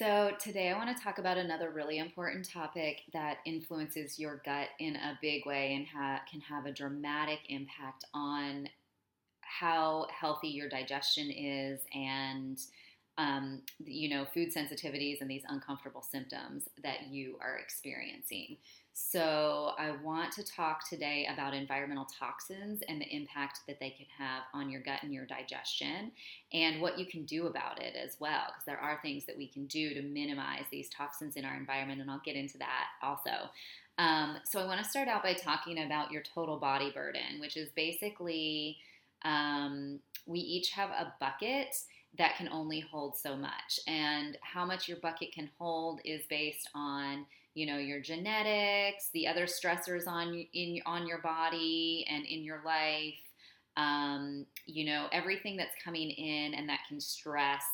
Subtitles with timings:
[0.00, 4.68] So, today I want to talk about another really important topic that influences your gut
[4.78, 8.66] in a big way and ha- can have a dramatic impact on
[9.42, 12.58] how healthy your digestion is and
[13.20, 18.56] um, you know food sensitivities and these uncomfortable symptoms that you are experiencing.
[18.92, 24.06] So i want to talk today about environmental toxins and the impact that they can
[24.18, 26.12] have on your gut and your digestion
[26.52, 29.46] and what you can do about it as well because there are things that we
[29.46, 33.50] can do to minimize these toxins in our environment and i'll get into that also.
[33.98, 37.56] Um, so i want to start out by talking about your total body burden which
[37.56, 38.76] is basically
[39.24, 41.76] um, we each have a bucket
[42.18, 43.80] that can only hold so much.
[43.86, 49.26] And how much your bucket can hold is based on you know your genetics, the
[49.26, 53.14] other stressors on in on your body and in your life.
[53.76, 57.64] Um, you know everything that's coming in and that can stress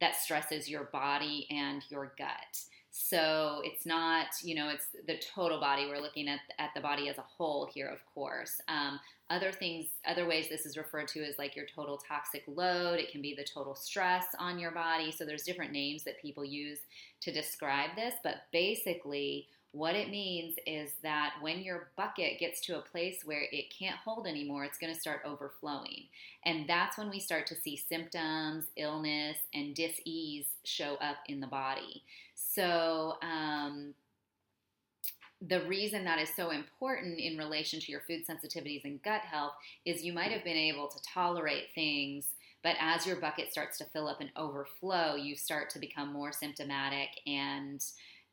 [0.00, 2.58] that stresses your body and your gut.
[2.94, 5.86] So it's not, you know, it's the total body.
[5.86, 8.60] We're looking at at the body as a whole here, of course.
[8.68, 13.00] Um, other things, other ways this is referred to is like your total toxic load.
[13.00, 15.10] It can be the total stress on your body.
[15.10, 16.80] So there's different names that people use
[17.22, 22.76] to describe this, but basically, what it means is that when your bucket gets to
[22.76, 26.04] a place where it can't hold anymore, it's going to start overflowing.
[26.44, 31.40] And that's when we start to see symptoms, illness, and dis ease show up in
[31.40, 32.02] the body.
[32.54, 33.94] So, um,
[35.48, 39.54] the reason that is so important in relation to your food sensitivities and gut health
[39.84, 42.26] is you might have been able to tolerate things,
[42.62, 46.32] but as your bucket starts to fill up and overflow, you start to become more
[46.32, 47.84] symptomatic and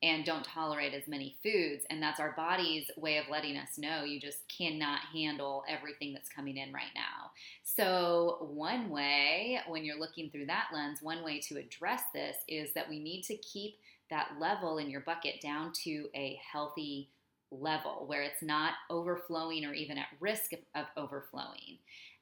[0.00, 4.04] and don't tolerate as many foods and that's our body's way of letting us know
[4.04, 7.32] you just cannot handle everything that's coming in right now.
[7.64, 12.72] So, one way when you're looking through that lens, one way to address this is
[12.74, 13.78] that we need to keep
[14.10, 17.10] that level in your bucket down to a healthy
[17.50, 21.78] level where it's not overflowing or even at risk of, overflowing.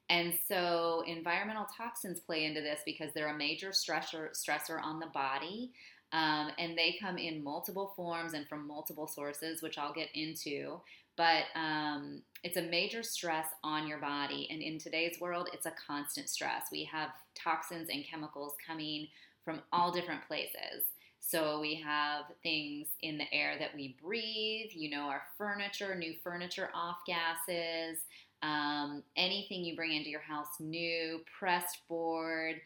[0.09, 5.07] And so environmental toxins play into this because they're a major stressor stressor on the
[5.07, 5.73] body.
[6.13, 10.81] Um, and they come in multiple forms and from multiple sources, which I'll get into.
[11.17, 14.47] But um, it's a major stress on your body.
[14.51, 16.67] And in today's world, it's a constant stress.
[16.71, 19.09] We have toxins and chemicals coming
[19.45, 20.85] from all different places.
[21.21, 26.15] So we have things in the air that we breathe, you know, our furniture, new
[26.23, 27.99] furniture off gases,
[28.43, 32.57] um, anything you bring into your house new, pressed board,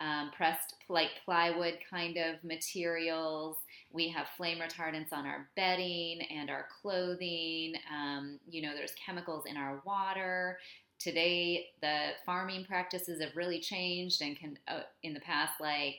[0.00, 3.58] um, pressed like plywood kind of materials.
[3.92, 7.74] We have flame retardants on our bedding and our clothing.
[7.94, 10.58] Um, you know, there's chemicals in our water.
[10.98, 15.96] Today, the farming practices have really changed and can, uh, in the past, like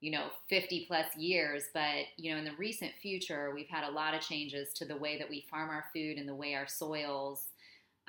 [0.00, 3.90] you know 50 plus years but you know in the recent future we've had a
[3.90, 6.66] lot of changes to the way that we farm our food and the way our
[6.66, 7.49] soils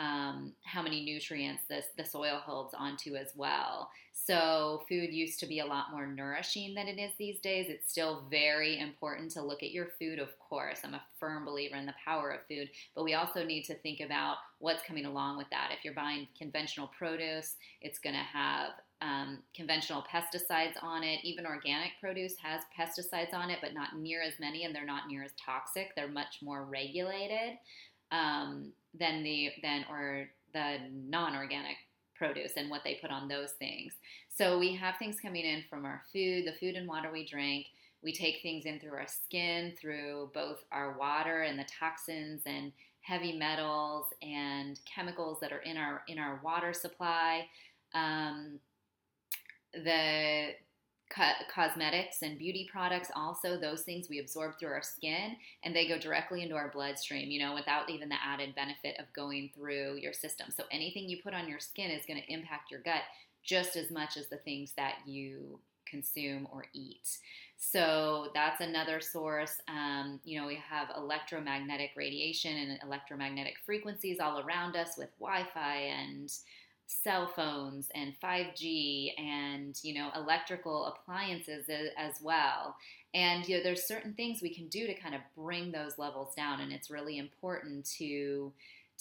[0.02, 3.92] um, how many nutrients this, the soil holds onto as well.
[4.14, 7.68] So food used to be a lot more nourishing than it is these days.
[7.70, 10.80] It's still very important to look at your food of course.
[10.84, 14.00] I'm a firm believer in the power of food but we also need to think
[14.00, 15.70] about what's coming along with that.
[15.78, 21.20] If you're buying conventional produce it's going to have um, conventional pesticides on it.
[21.24, 25.08] Even organic produce has pesticides on it, but not near as many, and they're not
[25.08, 25.96] near as toxic.
[25.96, 27.58] They're much more regulated.
[28.12, 31.78] Um, than the than or the non-organic
[32.16, 33.94] produce and what they put on those things.
[34.29, 37.68] So we have things coming in from our food, the food and water we drink.
[38.03, 42.72] We take things in through our skin, through both our water and the toxins and
[43.02, 47.47] heavy metals and chemicals that are in our in our water supply.
[47.94, 48.59] Um,
[49.73, 50.50] the
[51.14, 55.88] co- cosmetics and beauty products also those things we absorb through our skin and they
[55.88, 59.96] go directly into our bloodstream you know without even the added benefit of going through
[59.96, 63.04] your system so anything you put on your skin is going to impact your gut
[63.44, 67.18] just as much as the things that you consume or eat
[67.64, 69.62] so that's another source.
[69.68, 75.46] Um, you know, we have electromagnetic radiation and electromagnetic frequencies all around us with Wi
[75.53, 76.34] Fi and
[77.03, 81.66] cell phones and 5G and you know electrical appliances
[81.97, 82.76] as well.
[83.14, 86.34] And you know there's certain things we can do to kind of bring those levels
[86.35, 88.52] down and it's really important to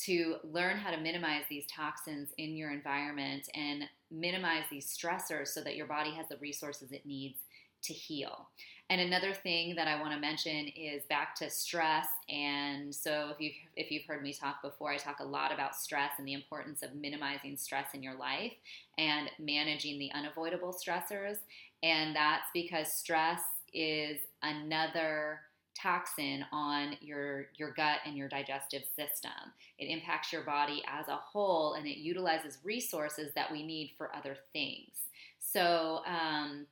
[0.05, 5.61] to learn how to minimize these toxins in your environment and minimize these stressors so
[5.61, 7.41] that your body has the resources it needs
[7.83, 8.49] to heal.
[8.91, 12.09] And another thing that I want to mention is back to stress.
[12.29, 15.77] And so, if you if you've heard me talk before, I talk a lot about
[15.77, 18.53] stress and the importance of minimizing stress in your life
[18.99, 21.37] and managing the unavoidable stressors.
[21.85, 23.41] And that's because stress
[23.73, 25.43] is another
[25.81, 29.31] toxin on your your gut and your digestive system.
[29.79, 34.15] It impacts your body as a whole, and it utilizes resources that we need for
[34.17, 34.91] other things.
[35.39, 36.67] So um,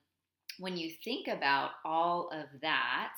[0.59, 3.15] when you think about all of that,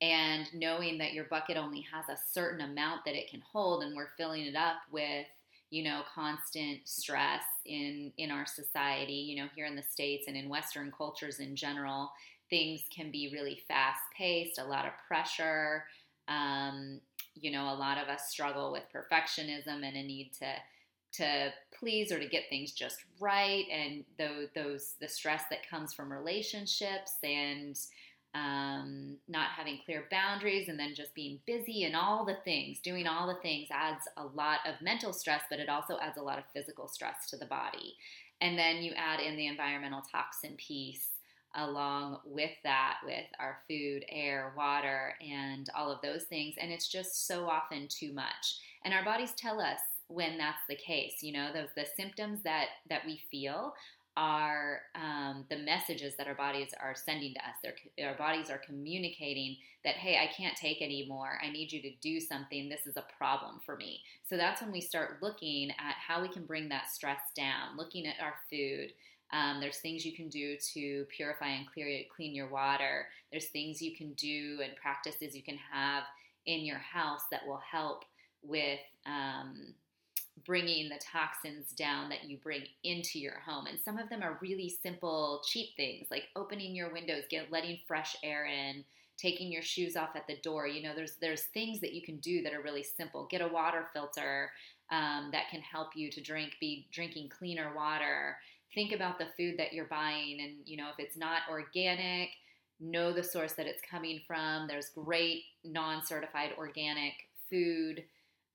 [0.00, 3.96] and knowing that your bucket only has a certain amount that it can hold, and
[3.96, 5.26] we're filling it up with
[5.70, 10.36] you know constant stress in in our society you know here in the states and
[10.36, 12.12] in western cultures in general
[12.50, 15.84] things can be really fast paced, a lot of pressure.
[16.28, 17.00] Um,
[17.34, 20.46] you know, a lot of us struggle with perfectionism and a need to
[21.16, 25.92] to please or to get things just right, and those, those the stress that comes
[25.92, 27.78] from relationships and
[28.34, 33.06] um, not having clear boundaries, and then just being busy and all the things, doing
[33.06, 36.38] all the things adds a lot of mental stress, but it also adds a lot
[36.38, 37.94] of physical stress to the body.
[38.40, 41.08] And then you add in the environmental toxin piece
[41.54, 46.54] along with that with our food, air, water, and all of those things.
[46.60, 48.60] And it's just so often too much.
[48.84, 51.22] And our bodies tell us when that's the case.
[51.22, 53.74] You know, those the symptoms that that we feel
[54.18, 57.54] are um, the messages that our bodies are sending to us.
[57.62, 61.38] They're, our bodies are communicating that, hey, I can't take anymore.
[61.44, 62.70] I need you to do something.
[62.70, 64.00] This is a problem for me.
[64.24, 68.06] So that's when we start looking at how we can bring that stress down, looking
[68.06, 68.92] at our food,
[69.32, 73.06] um, there's things you can do to purify and clear, clean your water.
[73.30, 76.04] There's things you can do and practices you can have
[76.46, 78.04] in your house that will help
[78.42, 79.74] with um,
[80.44, 83.66] bringing the toxins down that you bring into your home.
[83.66, 87.78] And some of them are really simple, cheap things like opening your windows, get letting
[87.86, 88.84] fresh air in,
[89.16, 90.66] taking your shoes off at the door.
[90.66, 93.26] You know, there's there's things that you can do that are really simple.
[93.30, 94.50] Get a water filter
[94.90, 98.36] um, that can help you to drink, be drinking cleaner water
[98.76, 102.28] think about the food that you're buying and you know if it's not organic
[102.78, 107.14] know the source that it's coming from there's great non-certified organic
[107.50, 108.04] food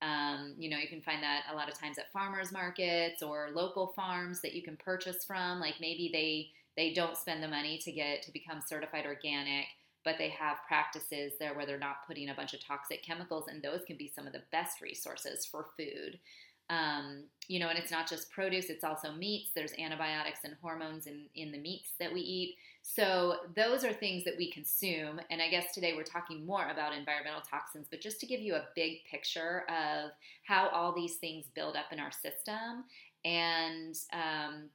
[0.01, 3.49] um, you know you can find that a lot of times at farmers markets or
[3.53, 5.59] local farms that you can purchase from.
[5.59, 9.65] Like maybe they they don't spend the money to get to become certified organic
[10.03, 13.61] but they have practices there where they're not putting a bunch of toxic chemicals and
[13.61, 16.19] those can be some of the best resources for food
[16.69, 19.51] um, you know, and it's not just produce, it's also meats.
[19.53, 22.55] There's antibiotics and hormones in, in the meats that we eat.
[22.81, 25.19] So those are things that we consume.
[25.29, 28.55] And I guess today we're talking more about environmental toxins, but just to give you
[28.55, 30.11] a big picture of
[30.43, 32.85] how all these things build up in our system.
[33.25, 34.69] And, um,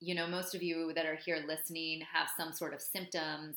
[0.00, 3.56] you know, most of you that are here listening have some sort of symptoms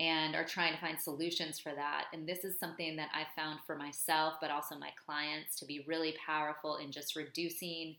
[0.00, 2.04] and are trying to find solutions for that.
[2.12, 5.84] And this is something that I found for myself, but also my clients to be
[5.88, 7.96] really powerful in just reducing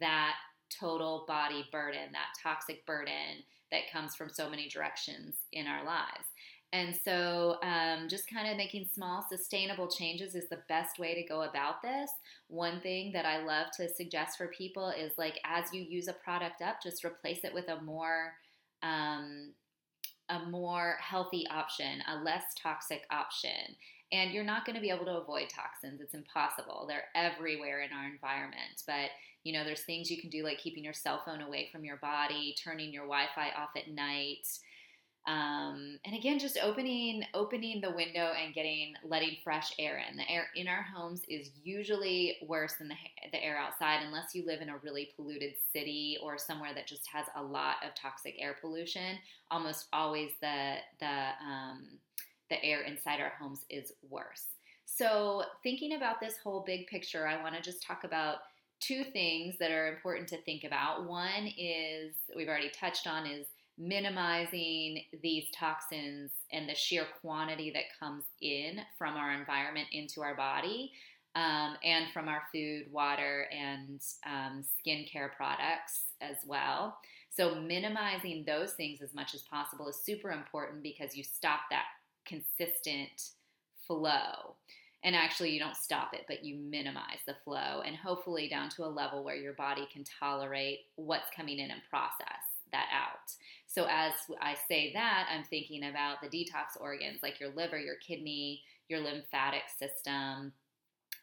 [0.00, 0.34] that
[0.68, 6.26] total body burden, that toxic burden that comes from so many directions in our lives.
[6.74, 11.26] And so, um, just kind of making small, sustainable changes is the best way to
[11.26, 12.10] go about this.
[12.48, 16.12] One thing that I love to suggest for people is like, as you use a
[16.12, 18.34] product up, just replace it with a more
[18.82, 19.54] um,
[20.30, 23.76] a more healthy option, a less toxic option.
[24.10, 26.00] And you're not going to be able to avoid toxins.
[26.00, 26.86] It's impossible.
[26.88, 28.82] They're everywhere in our environment.
[28.86, 29.10] But,
[29.44, 31.98] you know, there's things you can do like keeping your cell phone away from your
[31.98, 34.48] body, turning your Wi Fi off at night,
[35.28, 40.16] um, and again, just opening opening the window and getting letting fresh air in.
[40.16, 42.94] The air in our homes is usually worse than the
[43.30, 47.06] the air outside, unless you live in a really polluted city or somewhere that just
[47.12, 49.18] has a lot of toxic air pollution.
[49.50, 51.98] Almost always the the um,
[52.48, 54.46] the air inside our homes is worse.
[54.86, 58.36] So, thinking about this whole big picture, I want to just talk about
[58.80, 61.06] two things that are important to think about.
[61.06, 63.46] One is we've already touched on is
[63.78, 70.34] minimizing these toxins and the sheer quantity that comes in from our environment into our
[70.34, 70.92] body
[71.34, 76.98] um, and from our food, water, and um, skincare products as well.
[77.30, 81.84] So, minimizing those things as much as possible is super important because you stop that
[82.26, 83.30] consistent
[83.86, 84.56] flow.
[85.04, 88.84] And actually, you don't stop it, but you minimize the flow and hopefully down to
[88.84, 92.42] a level where your body can tolerate what's coming in and process
[92.72, 93.32] that out.
[93.78, 97.94] So as I say that, I'm thinking about the detox organs like your liver, your
[98.04, 100.52] kidney, your lymphatic system,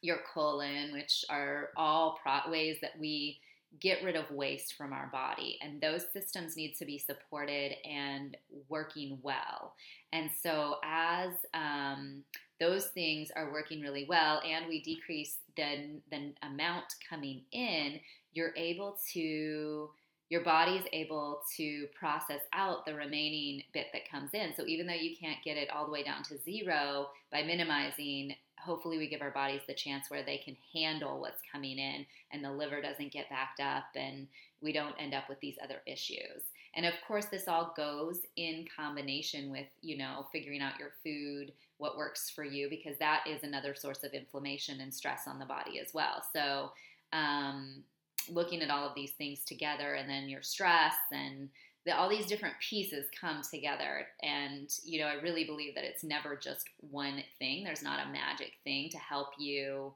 [0.01, 3.41] your colon, which are all pro- ways that we
[3.81, 5.59] get rid of waste from our body.
[5.61, 8.37] And those systems need to be supported and
[8.69, 9.73] working well.
[10.13, 12.23] And so as um,
[12.61, 17.99] those things are working really well and we decrease the, the amount coming in,
[18.31, 19.89] you're able to
[20.29, 24.53] your body's able to process out the remaining bit that comes in.
[24.55, 28.35] So even though you can't get it all the way down to zero by minimizing,
[28.59, 32.43] hopefully we give our bodies the chance where they can handle what's coming in and
[32.43, 34.27] the liver doesn't get backed up and
[34.61, 36.41] we don't end up with these other issues.
[36.75, 41.53] And of course this all goes in combination with, you know, figuring out your food,
[41.77, 45.45] what works for you because that is another source of inflammation and stress on the
[45.45, 46.23] body as well.
[46.33, 46.71] So
[47.13, 47.83] um,
[48.29, 51.49] looking at all of these things together and then your stress and
[51.85, 54.07] the, all these different pieces come together.
[54.23, 57.63] And you know i really believe that it's never just one thing.
[57.63, 59.93] There's not a magic thing to help you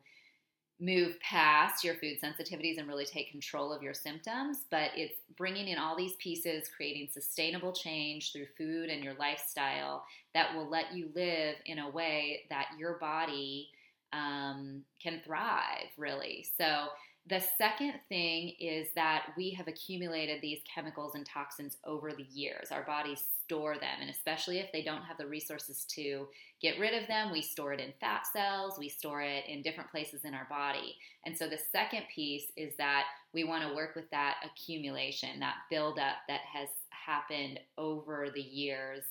[0.82, 5.68] move past your food sensitivities and really take control of your symptoms but it's bringing
[5.68, 10.94] in all these pieces creating sustainable change through food and your lifestyle that will let
[10.94, 13.68] you live in a way that your body
[14.14, 16.46] um, can thrive really.
[16.58, 16.88] So
[17.30, 22.72] the second thing is that we have accumulated these chemicals and toxins over the years.
[22.72, 26.28] Our bodies store them, and especially if they don't have the resources to
[26.60, 29.92] get rid of them, we store it in fat cells, we store it in different
[29.92, 30.96] places in our body.
[31.26, 35.56] And so the second piece is that we want to work with that accumulation, that
[35.70, 39.04] buildup that has happened over the years.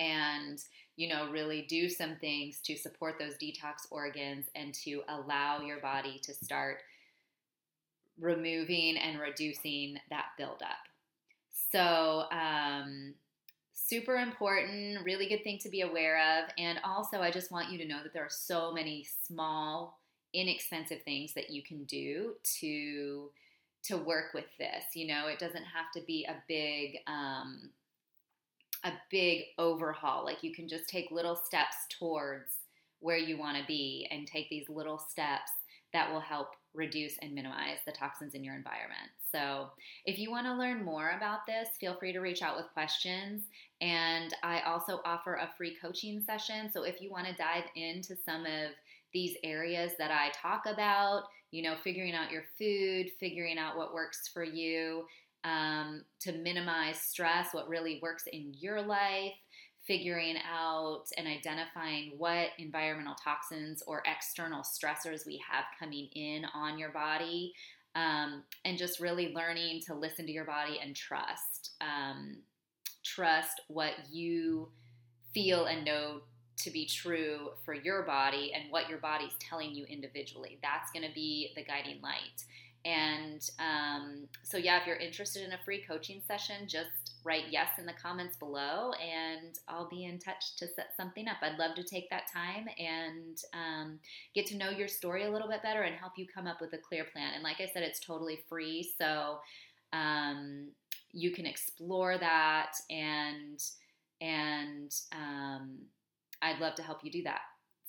[0.00, 0.58] And
[0.98, 5.78] you know, really do some things to support those detox organs and to allow your
[5.78, 6.78] body to start
[8.18, 10.88] removing and reducing that buildup.
[11.70, 13.14] So, um,
[13.72, 16.50] super important, really good thing to be aware of.
[16.58, 20.00] And also, I just want you to know that there are so many small,
[20.34, 23.30] inexpensive things that you can do to
[23.84, 24.96] to work with this.
[24.96, 27.70] You know, it doesn't have to be a big um,
[28.84, 30.24] a big overhaul.
[30.24, 32.52] Like you can just take little steps towards
[33.00, 35.50] where you want to be and take these little steps
[35.92, 39.10] that will help reduce and minimize the toxins in your environment.
[39.32, 39.70] So,
[40.04, 43.44] if you want to learn more about this, feel free to reach out with questions.
[43.80, 46.70] And I also offer a free coaching session.
[46.70, 48.70] So, if you want to dive into some of
[49.12, 53.94] these areas that I talk about, you know, figuring out your food, figuring out what
[53.94, 55.04] works for you,
[55.48, 59.32] um, to minimize stress, what really works in your life,
[59.86, 66.78] figuring out and identifying what environmental toxins or external stressors we have coming in on
[66.78, 67.54] your body,
[67.94, 71.70] um, and just really learning to listen to your body and trust.
[71.80, 72.38] Um,
[73.02, 74.68] trust what you
[75.32, 76.20] feel and know
[76.58, 80.58] to be true for your body and what your body's telling you individually.
[80.62, 82.44] That's going to be the guiding light.
[82.84, 87.68] And um, so, yeah, if you're interested in a free coaching session, just write yes
[87.78, 91.38] in the comments below and I'll be in touch to set something up.
[91.42, 93.98] I'd love to take that time and um,
[94.34, 96.72] get to know your story a little bit better and help you come up with
[96.72, 97.34] a clear plan.
[97.34, 98.88] And like I said, it's totally free.
[98.98, 99.38] So,
[99.92, 100.68] um,
[101.12, 103.62] you can explore that and
[104.20, 105.78] and um,
[106.42, 107.40] I'd love to help you do that.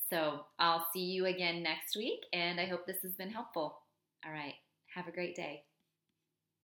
[0.10, 3.80] So I'll see you again next week, and I hope this has been helpful.
[4.26, 4.56] All right.
[4.94, 5.69] Have a great day.